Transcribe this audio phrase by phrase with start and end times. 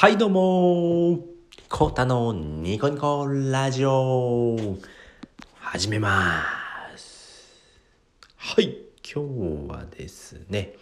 [0.00, 1.26] はいどうも。
[1.68, 4.56] コータのニコニコラジオ。
[5.58, 6.42] 始めま
[6.96, 7.60] す。
[8.38, 10.72] はい今日はですね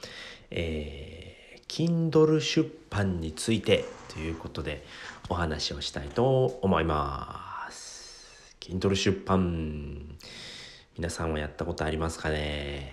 [0.53, 4.85] えー、Kindle 出版についてということで
[5.29, 8.55] お話をしたいと思います。
[8.61, 10.17] Kindle 出版
[10.97, 12.93] 皆さんはやったことありますかね？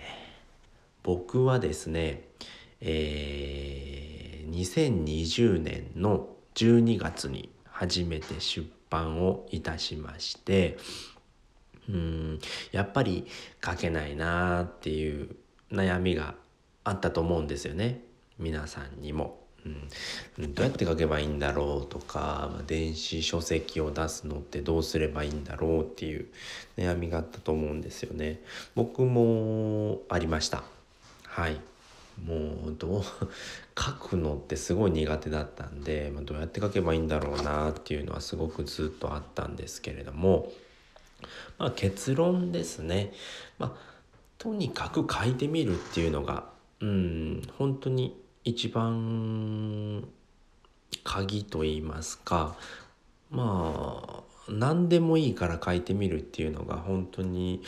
[1.04, 2.24] 僕はですね
[2.80, 3.45] えー
[4.48, 10.78] 2020年の12月に初めて出版をいたしまして
[11.88, 12.38] うん
[12.72, 13.26] やっぱり
[13.64, 15.36] 書けないなっていう
[15.70, 16.34] 悩みが
[16.84, 18.00] あったと思うんですよね
[18.38, 19.46] 皆さんにも。
[20.38, 26.26] うん、どうやって書けばいいんだろうとか、電子書籍を出すのってどうすればいいんだろうっていう
[26.76, 28.40] 悩みがあったと思うんですよね。
[28.76, 30.62] 僕もありました。
[31.24, 31.60] はい。
[32.24, 33.02] もうどう
[33.78, 40.50] 書くのってすごい苦手だったんで、まあ、どうやって書けばいいんだろうなっていうのはすごくずっとあったんですけれども、
[41.58, 43.12] まあ、結論ですね、
[43.58, 43.96] まあ、
[44.38, 46.44] とにかく書いてみるっていうのが
[46.80, 50.06] うん本当に一番
[51.04, 52.56] 鍵と言いますか
[53.30, 57.62] まあ何でもいいから書いてみるっていうのが本当に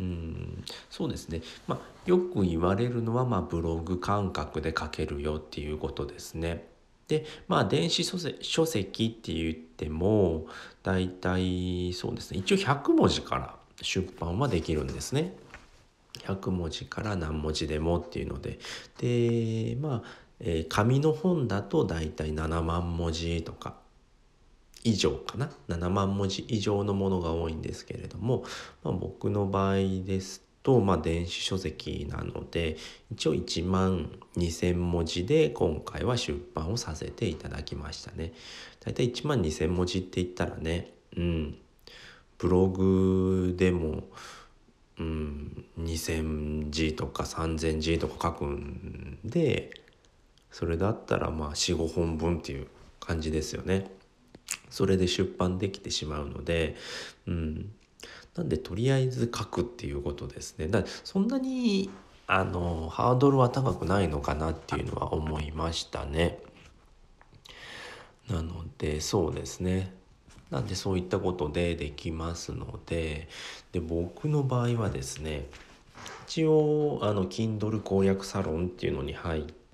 [0.00, 0.64] うん。
[0.90, 6.68] そうですね、まあ、よく言われるのは、まあ、ブログ感覚で書けるよっていうことですね。
[7.08, 10.46] でまあ電子書籍って言っても
[10.82, 12.38] 大体そうですね。
[12.38, 15.34] 一応100文字から出版はできるんですね。
[16.24, 18.58] 100文字から何文字でもっていうので。
[18.98, 20.08] でまあ、
[20.40, 23.85] えー、紙の本だと大体7万文字とか。
[24.86, 28.44] 以上かな？7万文字以上のものが多いんですけれども、
[28.84, 32.76] まあ、僕の場合ですと、まあ、電子書籍なので
[33.10, 38.32] 一応1万2千文字で今回は出版をさせていただきましたね。
[38.84, 41.58] だいたい1万2,000文字って言ったらねうん
[42.38, 44.04] ブログでも
[44.98, 49.70] うん2,000字とか3,000字とか書くんで
[50.52, 52.68] それだったらまあ45本分っていう
[53.00, 53.95] 感じですよね。
[54.70, 56.76] それで出版できてしまうので、
[57.26, 57.70] うん、
[58.36, 60.68] なんでとりあえず書くっていうことですね。
[60.68, 61.90] だそんなに
[62.26, 66.38] あのハードルは高くないのかなっていうのは思いましたね。
[68.28, 69.94] なのでそうですね。
[70.50, 73.28] なんでそういったことでできますので
[73.72, 75.46] で僕の場合はですね
[76.26, 79.65] 一応あの Kindle 攻略サロンっていうのに入って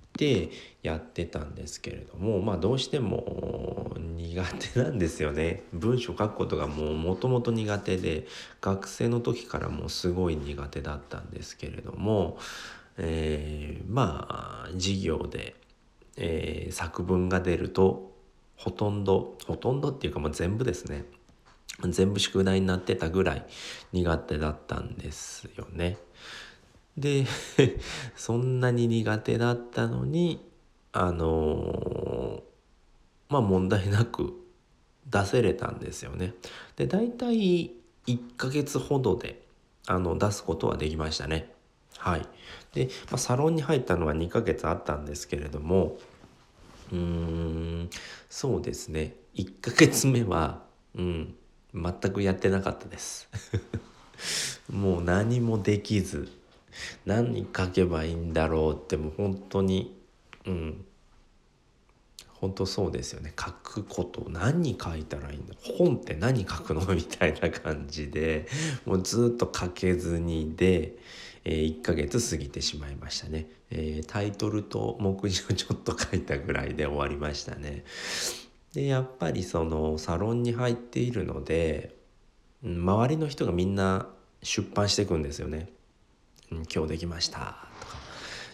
[0.83, 4.43] やってたんですけれどもまあどうしても苦
[4.73, 8.27] 手なんですよね文章書くことがもうもともと苦手で
[8.61, 12.37] 学生の時からもうすごい苦手だったんですけれども、
[12.97, 15.55] えー、まあ授業で、
[16.17, 18.11] えー、作文が出ると
[18.55, 21.05] ほとんどほとんどっていうかもう全部ですね
[21.89, 23.45] 全部宿題になってたぐらい
[23.93, 25.97] 苦手だったんですよね。
[26.97, 27.25] で
[28.15, 30.45] そんなに苦手だったのに
[30.91, 32.43] あの
[33.29, 34.33] まあ問題なく
[35.07, 36.33] 出せれたんですよね。
[36.75, 37.71] で大体
[38.07, 39.43] 1ヶ月ほどで
[39.87, 41.51] あの出すことはできましたね。
[41.97, 42.27] はい。
[42.73, 45.97] で、まあ、サロンに入ったのは2ヶ月あったんですけれども
[46.91, 47.89] うーん
[48.29, 50.63] そうですね1ヶ月目は
[50.95, 51.35] うん
[51.73, 53.29] 全くやってなかったです。
[54.71, 56.31] もう何もできず
[57.05, 59.99] 何書けばいいんだろうってもう本当に
[60.45, 60.85] うん。
[62.43, 63.31] 本当そうですよね。
[63.39, 66.85] 書くこと何書いたらいいんだ本って何書くの？
[66.93, 68.47] みたいな感じで
[68.85, 70.97] もうずっと書けずにで、
[71.45, 77.85] えー、1ヶ月過ぎてしまいましたね、えー、タイトルと目次をちょっと書いたぐらいで終わりましたね。
[78.73, 81.95] でやっぱりそのサロンに入っているので
[82.61, 84.07] 周りの人がみんな
[84.41, 85.69] 出版していくんですよね。
[86.51, 87.97] 今日できました」とか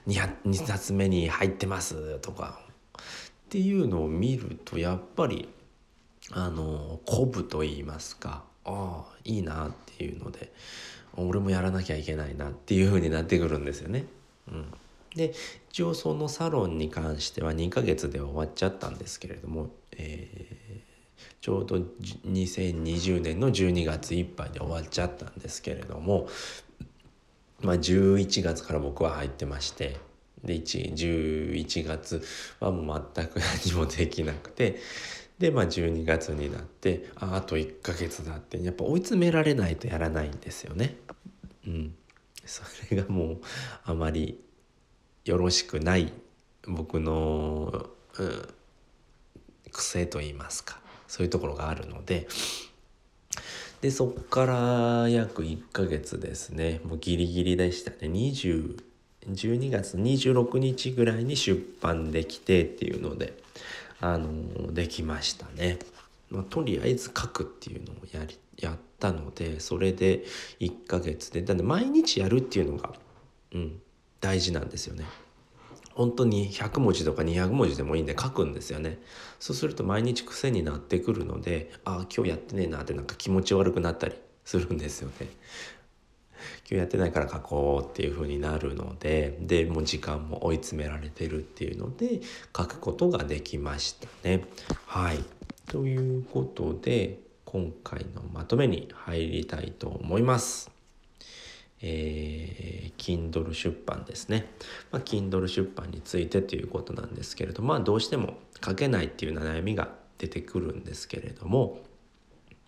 [0.08, 2.62] 2, 2冊目に入ってます」とか
[2.98, 3.02] っ
[3.50, 5.50] ていうのを見るとやっぱり
[6.32, 10.54] あの鼓舞と言いますかああいいなっていうので
[11.16, 14.06] 俺もやらなきゃいけないなっていう風になってくるんですよね。
[14.48, 14.66] うん、
[15.16, 15.34] で
[15.72, 21.78] 一応そのサロンに関しては2ヶ月で終わっちゃったんですけれども、えー、ちょうど
[22.28, 26.28] 2020年の12月いっぱいで終わっちゃったんですけれども
[27.62, 29.98] まあ、11月から僕は入ってまして
[30.44, 32.24] で11月
[32.60, 34.80] はもう全く 何もできなくて
[35.38, 40.98] で、まあ、12月になってああと1ヶ月だってやっぱ追い詰められないとやらないんですよね。
[41.66, 41.96] うん、
[42.46, 43.42] それがもう
[43.84, 44.40] あまり
[45.26, 46.12] よろしくない
[46.68, 48.50] 僕の、うん、
[49.72, 52.28] 癖といいますかそういうところがあるので
[53.82, 58.84] でそっから約1ヶ月ですねもうギリギリでしたね20
[59.28, 63.38] 12月26日ぐらいに出版できてっていうので
[64.00, 65.78] あのできましたね。
[66.30, 70.24] まあ、とりあえず書くっていうのをやりやったのでそれで
[70.60, 72.94] 1ヶ月でなんで毎日やるっていうのが、
[73.54, 73.82] うん、
[74.22, 75.06] 大事なんですよね。
[76.00, 79.00] 本当に100文字とか200文字でもいいんで書くんですよね。
[79.38, 84.16] そうすると毎日癖になってくるのでああ今日やってねえなってなんか気持ち悪くなったり
[84.46, 85.28] するんですよね。
[86.64, 92.22] 今日やってないから書こうっていう風になるのででもう時間も追い詰められてるっていうので
[92.56, 94.46] 書くことができましたね。
[94.86, 95.20] はい
[95.68, 100.79] ということで今回のまとめに入りたいと思います。
[101.82, 104.52] えー、Kindle 出版ですね。
[104.92, 111.80] まあ、Kindle 出版についてということなんですけれど、まあ、どうしても書けないっていう悩みが出てくるんですけれども、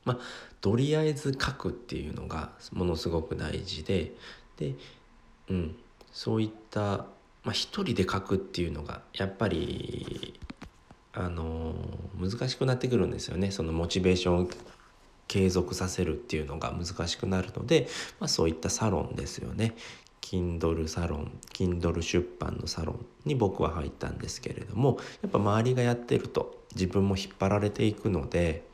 [0.06, 0.20] まあ、
[0.62, 4.14] とりあえず書くっていうのがものすごく大事で
[4.58, 4.76] で、
[5.50, 5.76] うん、
[6.12, 7.08] そういった、ま
[7.48, 10.40] あ、一人で書くっていうのがやっぱり
[11.14, 11.76] あの
[12.18, 14.50] 難しくなってくるんですよねそのモチベーション
[15.32, 17.88] 継続させるっていうのが難しくなるので、
[18.20, 19.76] まあ、そういったサロンですよね。
[20.20, 28.68] Kindle サロン Kindle 出版のサロンに僕は入ったんですけれどもやっぱ周りがやってると自分も引っ張られていくので、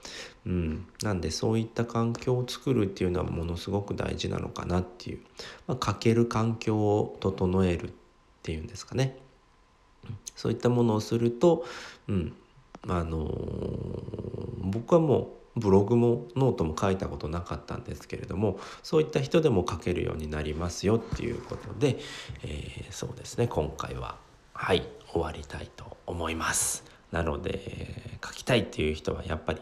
[0.47, 5.19] うん、なんでそういった環境を作るっていうのはものすごく大事なのかなっていう、
[5.67, 7.91] まあ、書ける環境を整えるっ
[8.41, 9.17] ていうんですかね。
[10.35, 11.65] そういったものをすると、
[12.07, 12.33] うん
[12.87, 13.31] あのー、
[14.61, 21.97] 僕はもうブログもノートも書いたことなかったんですけれどもそういった人でも書けるようになりますよっていうことで、
[22.43, 24.17] えー、そうですね今回は
[24.53, 26.83] はい終わりたいと思います。
[27.11, 29.61] なので書きたいっていう人はやっぱり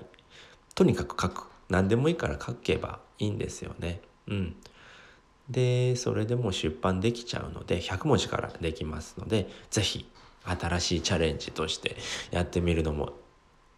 [0.74, 4.02] とにかく書く何でもいいから書けばいいんですよね。
[4.28, 4.56] うん、
[5.50, 10.10] でそれでも出版できちゃうので100文字からできますので是非
[10.44, 11.96] 新しいチャレンジとして
[12.32, 13.14] やってみるのも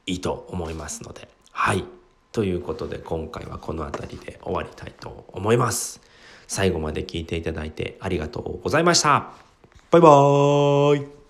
[0.06, 1.84] いいと思いますのではい
[2.38, 6.02] ということで今回はこの辺りで終わりたいと思います。
[6.46, 9.32] 最後まで聞いていただいてありがとうございました。
[9.90, 11.27] バイバーイ